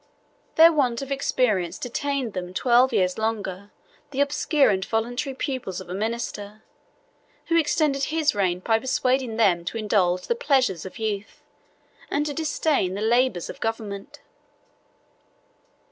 Their 0.55 0.73
want 0.73 1.03
of 1.03 1.11
experience 1.11 1.77
detained 1.77 2.33
them 2.33 2.55
twelve 2.55 2.91
years 2.91 3.19
longer 3.19 3.69
the 4.09 4.19
obscure 4.19 4.71
and 4.71 4.83
voluntary 4.83 5.35
pupils 5.35 5.79
of 5.79 5.89
a 5.91 5.93
minister, 5.93 6.63
who 7.49 7.55
extended 7.55 8.05
his 8.05 8.33
reign 8.33 8.61
by 8.61 8.79
persuading 8.79 9.37
them 9.37 9.63
to 9.65 9.77
indulge 9.77 10.23
the 10.25 10.33
pleasures 10.33 10.87
of 10.87 10.97
youth, 10.97 11.43
and 12.09 12.25
to 12.25 12.33
disdain 12.33 12.95
the 12.95 13.01
labors 13.01 13.47
of 13.47 13.59
government. 13.59 14.21